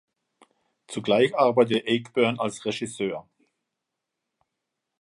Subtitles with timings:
[0.87, 3.27] Zugleich arbeitete Ayckbourn als Regisseur.